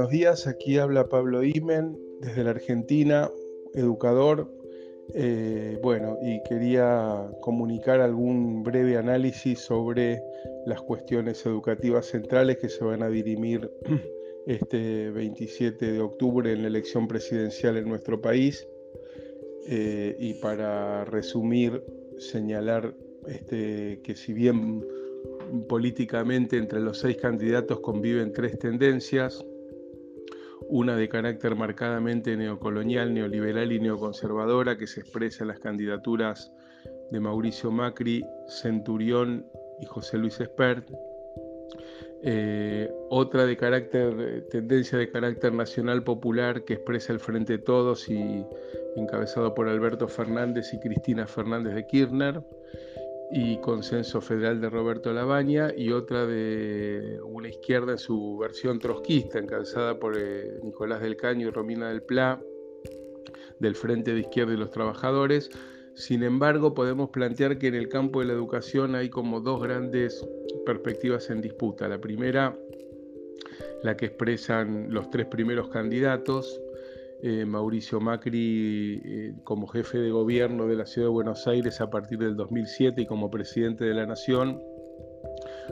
buenos 0.00 0.12
días. 0.12 0.46
Aquí 0.46 0.78
habla 0.78 1.10
Pablo 1.10 1.44
Imen 1.44 1.94
desde 2.22 2.42
la 2.42 2.52
Argentina, 2.52 3.30
educador. 3.74 4.50
Eh, 5.12 5.78
bueno, 5.82 6.16
y 6.22 6.42
quería 6.48 7.30
comunicar 7.42 8.00
algún 8.00 8.62
breve 8.62 8.96
análisis 8.96 9.58
sobre 9.58 10.22
las 10.64 10.80
cuestiones 10.80 11.44
educativas 11.44 12.06
centrales 12.06 12.56
que 12.56 12.70
se 12.70 12.82
van 12.82 13.02
a 13.02 13.10
dirimir 13.10 13.70
este 14.46 15.10
27 15.10 15.92
de 15.92 16.00
octubre 16.00 16.50
en 16.50 16.62
la 16.62 16.68
elección 16.68 17.06
presidencial 17.06 17.76
en 17.76 17.86
nuestro 17.86 18.22
país. 18.22 18.66
Eh, 19.68 20.16
y 20.18 20.32
para 20.32 21.04
resumir, 21.04 21.84
señalar 22.16 22.94
este, 23.26 24.00
que 24.02 24.16
si 24.16 24.32
bien 24.32 24.82
políticamente 25.68 26.56
entre 26.56 26.80
los 26.80 27.00
seis 27.00 27.18
candidatos 27.18 27.80
conviven 27.80 28.32
tres 28.32 28.58
tendencias, 28.58 29.44
una 30.70 30.96
de 30.96 31.08
carácter 31.08 31.56
marcadamente 31.56 32.36
neocolonial, 32.36 33.12
neoliberal 33.12 33.72
y 33.72 33.80
neoconservadora 33.80 34.78
que 34.78 34.86
se 34.86 35.00
expresa 35.00 35.42
en 35.44 35.48
las 35.48 35.58
candidaturas 35.58 36.52
de 37.10 37.20
Mauricio 37.20 37.72
Macri, 37.72 38.24
Centurión 38.46 39.44
y 39.80 39.86
José 39.86 40.16
Luis 40.16 40.38
Espert, 40.40 40.88
eh, 42.22 42.88
otra 43.08 43.46
de 43.46 43.56
carácter, 43.56 44.46
tendencia 44.50 44.98
de 44.98 45.10
carácter 45.10 45.52
nacional 45.52 46.04
popular 46.04 46.64
que 46.64 46.74
expresa 46.74 47.12
el 47.12 47.18
Frente 47.18 47.58
Todos 47.58 48.08
y 48.08 48.44
encabezado 48.96 49.54
por 49.54 49.68
Alberto 49.68 50.06
Fernández 50.06 50.72
y 50.72 50.78
Cristina 50.78 51.26
Fernández 51.26 51.74
de 51.74 51.86
Kirchner, 51.86 52.42
y 53.32 53.58
Consenso 53.58 54.20
Federal 54.20 54.60
de 54.60 54.68
Roberto 54.70 55.12
Labaña, 55.12 55.72
y 55.76 55.92
otra 55.92 56.26
de 56.26 57.20
una 57.24 57.48
izquierda 57.48 57.92
en 57.92 57.98
su 57.98 58.38
versión 58.38 58.78
trotskista, 58.78 59.38
encabezada 59.38 59.98
por 59.98 60.16
eh, 60.18 60.58
Nicolás 60.62 61.00
del 61.00 61.16
Caño 61.16 61.48
y 61.48 61.50
Romina 61.50 61.88
del 61.88 62.02
Pla, 62.02 62.42
del 63.60 63.76
Frente 63.76 64.14
de 64.14 64.20
Izquierda 64.20 64.54
y 64.54 64.56
los 64.56 64.70
Trabajadores. 64.70 65.50
Sin 65.94 66.22
embargo, 66.22 66.74
podemos 66.74 67.10
plantear 67.10 67.58
que 67.58 67.68
en 67.68 67.74
el 67.74 67.88
campo 67.88 68.20
de 68.20 68.26
la 68.26 68.32
educación 68.32 68.94
hay 68.94 69.10
como 69.10 69.40
dos 69.40 69.62
grandes 69.62 70.26
perspectivas 70.66 71.30
en 71.30 71.40
disputa. 71.40 71.88
La 71.88 72.00
primera, 72.00 72.58
la 73.82 73.96
que 73.96 74.06
expresan 74.06 74.86
los 74.90 75.08
tres 75.10 75.26
primeros 75.26 75.68
candidatos, 75.68 76.60
eh, 77.22 77.44
Mauricio 77.44 78.00
Macri 78.00 79.02
eh, 79.04 79.34
como 79.44 79.66
jefe 79.66 79.98
de 79.98 80.10
gobierno 80.10 80.66
de 80.66 80.76
la 80.76 80.86
ciudad 80.86 81.08
de 81.08 81.12
Buenos 81.12 81.46
Aires 81.46 81.80
a 81.80 81.90
partir 81.90 82.18
del 82.18 82.34
2007 82.34 83.02
y 83.02 83.06
como 83.06 83.30
presidente 83.30 83.84
de 83.84 83.92
la 83.92 84.06
Nación, 84.06 84.62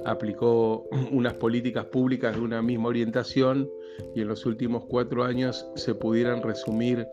aplicó 0.05 0.87
unas 1.11 1.35
políticas 1.35 1.87
públicas 1.87 2.37
de 2.37 2.43
una 2.43 2.61
misma 2.61 2.89
orientación 2.89 3.69
y 4.15 4.21
en 4.21 4.29
los 4.29 4.45
últimos 4.45 4.85
cuatro 4.87 5.25
años 5.25 5.67
se 5.75 5.95
pudieran 5.95 6.43
resumir 6.43 7.07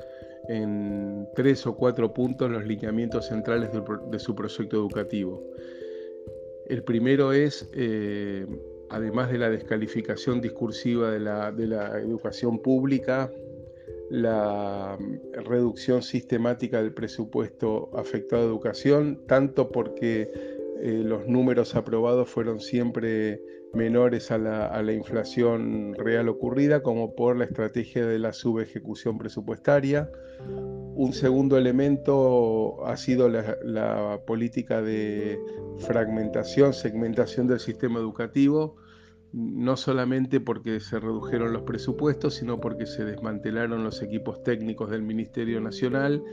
en 0.49 1.27
tres 1.33 1.65
o 1.65 1.75
cuatro 1.75 2.13
puntos 2.13 2.51
los 2.51 2.65
lineamientos 2.65 3.27
centrales 3.27 3.69
de, 3.71 4.19
su 4.19 4.35
proyecto 4.35 4.75
educativo. 4.75 5.41
El 6.67 6.83
primero 6.83 7.31
es, 7.31 7.69
eh, 7.73 8.45
además 8.89 9.31
de 9.31 9.37
la 9.37 9.49
descalificación 9.49 10.41
discursiva 10.41 11.11
de 11.11 11.19
la 11.19 11.99
educación 11.99 12.61
pública, 12.61 13.31
la 14.09 14.97
mm, 14.99 15.43
reducción 15.43 16.01
sistemática 16.01 16.81
del 16.81 16.93
presupuesto 16.93 17.89
afectado 17.97 18.43
a 18.43 18.45
educación, 18.45 19.21
tanto 19.27 19.71
porque 19.71 20.31
eh, 20.81 21.01
los 21.03 21.27
números 21.27 21.75
aprobados 21.75 22.29
fueron 22.29 22.59
siempre 22.59 23.41
menores 23.73 24.31
a 24.31 24.37
la, 24.37 24.93
inflación 24.93 25.93
real 25.95 26.29
ocurrida, 26.29 26.81
como 26.81 27.13
por 27.15 27.37
la 27.37 27.45
estrategia 27.45 28.05
de 28.05 28.19
la 28.19 28.31
subejecución 28.31 29.17
presupuestaria. 29.17 30.09
Un 30.95 31.11
segundo 31.11 31.57
elemento 31.57 32.85
ha 32.85 32.95
sido 32.95 33.27
la 33.27 34.21
política 34.25 34.81
de 34.81 35.37
fragmentación, 35.79 36.73
segmentación 36.73 37.47
del 37.47 37.59
sistema 37.59 37.99
educativo, 37.99 38.77
no 39.35 39.75
solamente 39.75 40.39
porque 40.39 40.79
se 40.79 40.97
redujeron 40.97 41.51
los 41.51 41.63
presupuestos, 41.63 42.35
sino 42.35 42.61
porque 42.61 42.85
se 42.85 43.03
desmantelaron 43.03 43.83
los 43.83 44.01
equipos 44.01 44.41
técnicos 44.43 44.89
del 44.89 45.01
Ministerio 45.01 45.59
Nacional 45.59 46.23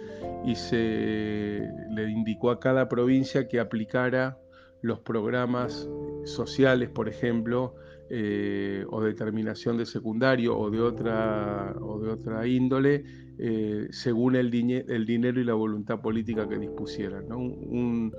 y 0.47 0.55
se 0.55 1.69
le 1.91 2.11
indicó 2.11 2.53
a 2.53 2.61
cada 2.61 2.89
provincia 2.89 3.49
que 3.49 3.59
aplicara 3.59 4.39
los 4.83 5.01
programas 5.01 5.89
sociales, 6.25 6.91
por 6.91 7.09
ejemplo, 7.09 7.75
eh, 8.09 8.85
o 8.91 9.03
determinación 9.03 9.79
de 9.79 9.87
secundario 9.87 10.57
o 10.57 10.71
de 10.71 10.81
otra, 10.81 11.75
o 11.81 11.99
de 11.99 12.09
otra 12.09 12.47
índole, 12.47 13.05
eh, 13.39 13.89
según 13.91 14.37
el, 14.37 14.55
el, 14.89 15.07
dinero 15.07 15.41
y 15.41 15.45
la 15.45 15.55
voluntad 15.55 16.01
política 16.01 16.49
que 16.49 16.59
dispusieran. 16.59 17.33
Un, 17.33 18.13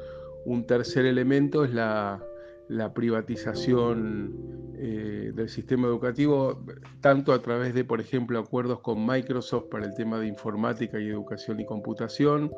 tercer 0.67 1.05
elemento 1.05 1.63
es 1.63 1.73
la, 1.73 2.21
la 2.69 2.93
privatización 2.93 4.53
eh, 4.75 5.31
del 5.33 5.49
sistema 5.49 5.87
educativo, 5.87 6.61
tanto 6.99 7.31
a 7.31 7.41
través 7.41 7.73
de, 7.73 7.85
por 7.85 8.01
ejemplo, 8.01 8.39
acuerdos 8.39 8.79
con 8.81 9.05
Microsoft 9.05 9.69
para 9.69 9.85
el 9.85 9.93
tema 9.93 10.19
de 10.19 10.27
informática 10.27 10.99
y 10.99 11.07
educación 11.07 11.59
y 11.59 11.65
computación, 11.65 12.51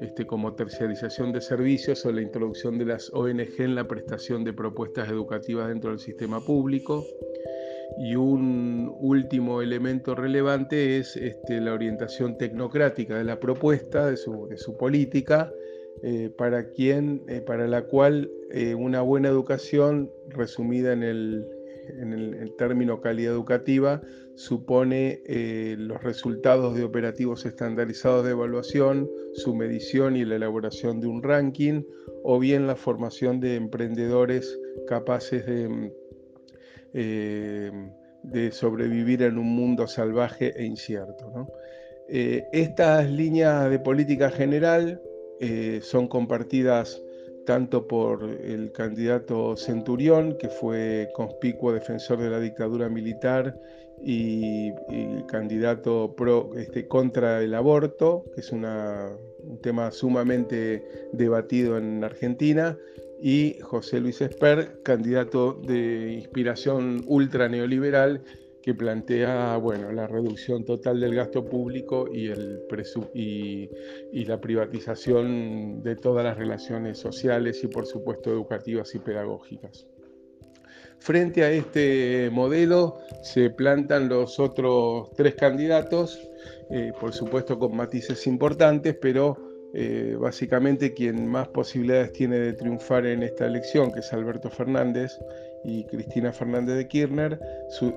este, 0.00 0.26
como 0.26 0.54
terciarización 0.54 1.32
de 1.32 1.40
servicios 1.40 2.04
o 2.04 2.12
la 2.12 2.20
introducción 2.20 2.78
de 2.78 2.86
las 2.86 3.10
ONG 3.14 3.60
en 3.60 3.74
la 3.74 3.88
prestación 3.88 4.44
de 4.44 4.52
propuestas 4.52 5.08
educativas 5.08 5.68
dentro 5.68 5.90
del 5.90 5.98
sistema 5.98 6.40
público. 6.40 7.04
Y 7.98 8.16
un 8.16 8.92
último 9.00 9.62
elemento 9.62 10.14
relevante 10.14 10.98
es 10.98 11.16
este, 11.16 11.60
la 11.60 11.72
orientación 11.74 12.36
tecnocrática 12.38 13.16
de 13.16 13.24
la 13.24 13.38
propuesta, 13.38 14.06
de 14.06 14.16
su, 14.16 14.46
de 14.48 14.56
su 14.56 14.76
política, 14.76 15.50
eh, 16.02 16.30
para, 16.36 16.70
quien, 16.70 17.22
eh, 17.28 17.40
para 17.40 17.66
la 17.66 17.82
cual 17.82 18.30
una 18.76 19.00
buena 19.00 19.30
educación, 19.30 20.10
resumida 20.28 20.92
en 20.92 21.02
el, 21.02 21.46
en 21.88 22.12
el, 22.12 22.52
término 22.56 23.00
calidad 23.00 23.32
educativa 23.32 24.02
supone 24.34 25.22
eh, 25.26 25.76
los 25.78 26.02
resultados 26.02 26.74
de 26.74 26.84
operativos 26.84 27.44
estandarizados 27.44 28.24
de 28.24 28.32
evaluación, 28.32 29.10
su 29.34 29.54
medición 29.54 30.16
y 30.16 30.24
la 30.24 30.36
elaboración 30.36 31.00
de 31.00 31.06
un 31.06 31.22
ranking, 31.22 31.82
o 32.24 32.38
bien 32.38 32.66
la 32.66 32.76
formación 32.76 33.40
de 33.40 33.56
emprendedores 33.56 34.58
capaces 34.86 35.44
de, 35.46 35.92
eh, 36.94 37.70
de 38.22 38.52
sobrevivir 38.52 39.22
en 39.22 39.38
un 39.38 39.54
mundo 39.54 39.86
salvaje 39.86 40.52
e 40.56 40.64
incierto. 40.64 41.48
Eh, 42.08 42.44
estas 42.52 43.10
líneas 43.10 43.70
de 43.70 43.78
política 43.78 44.30
general 44.30 45.00
son 45.82 46.08
compartidas 46.08 47.02
tanto 47.44 47.86
por 47.86 48.24
el 48.24 48.72
candidato 48.72 49.56
Centurión, 49.56 50.36
que 50.38 50.48
fue 50.48 51.10
conspicuo 51.14 51.72
defensor 51.72 52.18
de 52.18 52.30
la 52.30 52.40
dictadura 52.40 52.88
militar 52.88 53.58
y, 54.04 54.72
candidato 55.28 56.14
pro, 56.16 56.50
este, 56.56 56.86
contra 56.88 57.42
el 57.42 57.54
aborto, 57.54 58.24
que 58.34 58.40
es 58.40 58.52
un 58.52 58.66
tema 59.60 59.90
sumamente 59.90 60.84
debatido 61.12 61.78
en 61.78 62.02
Argentina, 62.04 62.76
y 63.20 63.58
José 63.60 64.00
Luis 64.00 64.20
Esper, 64.20 64.80
candidato 64.82 65.54
de 65.54 66.12
inspiración 66.12 67.04
ultra 67.06 67.48
neoliberal 67.48 68.22
que 68.62 68.74
plantea 68.74 69.56
bueno, 69.56 69.90
la 69.92 70.06
reducción 70.06 70.64
total 70.64 71.00
del 71.00 71.14
gasto 71.14 71.44
público 71.44 72.08
y, 72.12 72.28
el 72.28 72.60
y, 73.12 73.68
y, 74.12 74.24
la 74.24 74.40
privatización 74.40 75.82
de 75.82 75.96
todas 75.96 76.24
las 76.24 76.38
relaciones 76.38 76.98
sociales 76.98 77.62
y 77.64 77.66
por 77.66 77.86
supuesto 77.86 78.30
educativas 78.30 78.94
y 78.94 79.00
pedagógicas. 79.00 79.86
Frente 81.02 81.42
a 81.42 81.50
este 81.50 82.30
modelo 82.30 83.00
se 83.24 83.50
plantan 83.50 84.08
los 84.08 84.38
otros 84.38 85.10
tres 85.16 85.34
candidatos, 85.34 86.30
eh, 86.70 86.92
por 87.00 87.12
supuesto 87.12 87.58
con 87.58 87.76
matices 87.76 88.24
importantes, 88.28 88.96
pero 89.00 89.51
eh, 89.74 90.16
básicamente 90.18 90.92
quien 90.92 91.26
más 91.26 91.48
posibilidades 91.48 92.12
tiene 92.12 92.38
de 92.38 92.52
triunfar 92.52 93.06
en 93.06 93.22
esta 93.22 93.46
elección, 93.46 93.90
que 93.92 94.00
es 94.00 94.12
Alberto 94.12 94.50
Fernández, 94.50 95.18
y 95.64 95.84
Cristina 95.84 96.32
Fernández 96.32 96.76
de 96.76 96.88
Kirchner 96.88 97.38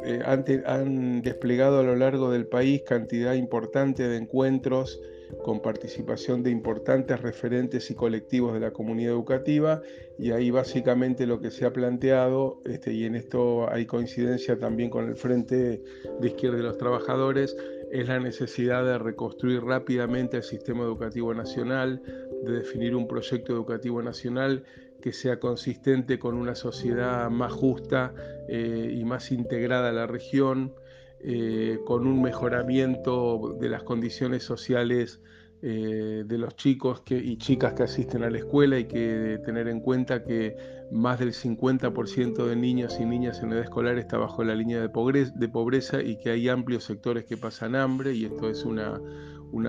eh, 0.06 0.22
han, 0.25 1.22
desplegado 1.22 1.80
a 1.80 1.83
lo 1.83 1.95
largo 1.95 2.31
del 2.31 2.45
país 2.45 2.83
cantidad 2.83 3.33
importante 3.33 4.07
de 4.07 4.18
encuentros 4.18 5.01
con 5.44 5.62
participación 5.62 6.44
de 6.44 6.51
importantes 6.51 7.19
referentes 7.19 7.89
y 7.89 7.95
colectivos 7.95 8.54
de 8.54 8.60
la 8.60 8.72
comunidad 8.72 9.13
educativa 9.13 9.81
y 10.19 10.31
ahí 10.31 10.51
básicamente 10.51 11.25
lo 11.25 11.42
que 11.42 11.50
se 11.50 11.66
ha 11.66 11.74
planteado, 11.74 12.62
este, 12.66 12.94
y 12.94 13.06
en 13.06 13.16
esto 13.16 13.69
hay 13.69 13.86
coincidencia 13.86 14.60
también 14.60 14.89
con 14.89 15.10
el 15.10 15.16
Frente 15.16 15.81
de 16.19 16.27
Izquierda 16.27 16.57
de 16.57 16.63
los 16.63 16.77
Trabajadores, 16.77 17.57
es 18.02 18.08
la 18.10 18.20
necesidad 18.20 18.84
de 18.84 18.98
reconstruir 18.98 19.64
rápidamente 19.64 20.38
el 20.38 20.44
sistema 20.44 20.84
educativo 20.84 21.34
nacional, 21.34 22.02
de 22.44 22.52
definir 22.52 22.96
un 22.96 23.08
proyecto 23.08 23.54
educativo 23.54 24.02
nacional 24.02 24.66
que 25.02 25.14
sea 25.14 25.40
consistente 25.40 26.20
con 26.20 26.36
una 26.36 26.56
sociedad 26.56 27.30
más 27.30 27.54
justa 27.54 28.14
eh, 28.50 28.94
y 28.94 29.06
más 29.06 29.32
integrada 29.32 29.90
a 29.90 29.94
la 29.94 30.08
región, 30.08 30.74
eh, 31.22 31.80
con 31.86 32.06
un 32.06 32.22
mejoramiento 32.22 33.56
de 33.60 33.70
las 33.70 33.84
condiciones 33.84 34.44
sociales 34.44 35.22
eh, 35.68 36.26
de 36.28 36.38
los 36.38 36.56
chicos 36.56 37.02
y 37.10 37.38
chicas 37.38 37.74
que 37.74 37.82
asisten 37.82 38.22
a 38.24 38.30
la 38.30 38.38
escuela 38.38 38.78
y 38.78 38.86
que 38.86 39.40
tener 39.44 39.68
en 39.68 39.80
cuenta 39.80 40.24
que 40.24 40.56
más 40.92 41.18
del 41.18 41.34
50% 41.34 42.46
de 42.46 42.56
niños 42.56 43.00
y 43.00 43.06
niñas 43.06 43.42
en 43.42 43.52
edad 43.52 43.64
escolar 43.64 43.98
está 43.98 44.20
bajo 44.20 44.44
la 44.44 44.54
línea 44.54 44.80
de 44.80 44.90
pobreza, 44.90 46.04
y 46.04 46.20
que 46.20 46.30
hay 46.30 46.50
amplios 46.50 46.84
sectores 46.84 47.26
que 47.26 47.36
pasan 47.36 47.76
hambre 47.76 48.14
y 48.14 48.26
esto 48.26 48.48
es 48.48 48.64
una, 48.64 49.02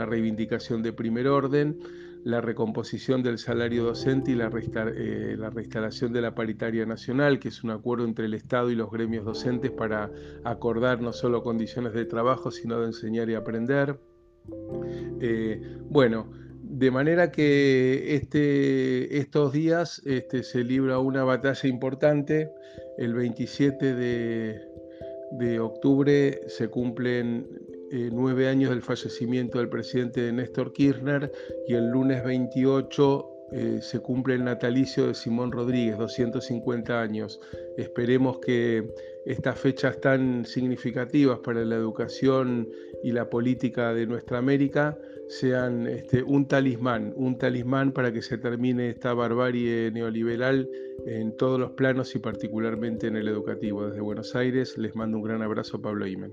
reivindicación 0.05 0.83
de 0.83 0.93
primer 0.93 1.29
orden 1.29 1.79
la 2.25 2.43
recomposición 2.43 3.23
del 3.23 3.39
salario 3.39 3.85
docente 3.85 4.33
y 4.33 4.35
la, 4.35 4.51
eh, 4.53 5.37
la, 5.39 5.49
reinstalación 5.49 6.13
de 6.13 6.21
la 6.21 6.35
paritaria 6.35 6.85
nacional, 6.85 7.39
que 7.39 7.49
es 7.49 7.65
un 7.65 7.71
acuerdo 7.71 8.05
entre 8.05 8.27
el 8.27 8.35
Estado 8.35 8.71
y 8.71 8.75
los 8.75 8.91
gremios 8.91 9.25
docentes 9.25 9.71
para 9.71 10.11
acordar 10.45 11.01
no 11.01 11.15
solo 11.15 11.43
condiciones 11.43 11.95
de 11.95 12.05
trabajo, 12.05 12.51
sino 12.51 12.81
de 12.81 12.89
enseñar 12.89 13.31
y 13.31 13.35
aprender. 13.35 13.99
Eh, 15.21 15.61
bueno, 15.89 16.31
de 16.63 16.91
manera 16.91 17.31
que 17.31 18.17
este, 18.17 19.19
estos 19.19 19.53
días 19.53 20.03
este, 20.05 20.43
se 20.43 20.65
libra 20.65 20.99
una 20.99 21.25
batalla 21.25 21.69
importante. 21.69 22.51
El 22.99 23.15
27 23.15 23.95
de, 23.95 25.61
octubre 25.61 26.41
se 26.49 26.69
cumplen 26.69 27.47
eh, 27.93 28.11
nueve 28.13 28.49
años 28.49 28.71
del 28.71 28.83
fallecimiento 28.83 29.59
del 29.59 29.69
presidente 29.69 30.33
Néstor 30.33 30.73
Kirchner 30.73 31.31
y 31.69 31.75
el 31.75 31.89
lunes 31.89 32.25
28 32.25 33.36
eh, 33.53 33.79
se 33.81 34.01
cumple 34.01 34.35
el 34.35 34.45
natalicio 34.45 35.07
de 35.07 35.15
Simón 35.15 35.53
Rodríguez, 35.53 35.99
250 35.99 37.01
años. 37.01 37.41
Esperemos 37.77 38.39
que 38.39 38.93
estas 39.25 39.59
fechas 39.59 40.01
tan 40.01 40.45
significativas 40.45 41.39
para 41.41 41.65
la 41.65 41.77
educación 41.77 42.69
y 43.03 43.13
la 43.13 43.31
política 43.31 43.95
de 43.95 44.07
nuestra 44.07 44.39
América 44.39 44.99
sean 45.29 45.87
este, 45.87 46.23
un 46.23 46.47
talismán, 46.47 47.13
un 47.17 47.37
talismán 47.39 47.93
para 47.93 48.13
que 48.13 48.23
se 48.23 48.39
termine 48.39 48.91
esta 48.91 49.15
barbarie 49.15 49.91
neoliberal 49.93 50.69
en 51.07 51.37
todos 51.37 51.59
los 51.59 51.73
planos 51.73 52.15
y 52.15 52.19
particularmente 52.19 53.09
en 53.09 53.17
el 53.17 53.29
educativo. 53.29 53.87
Desde 53.87 54.01
Buenos 54.01 54.35
Aires 54.37 54.79
les 54.79 54.95
mando 54.95 55.19
un 55.19 55.25
gran 55.25 55.43
abrazo, 55.43 55.81
Pablo 55.81 56.07
Imen. 56.07 56.33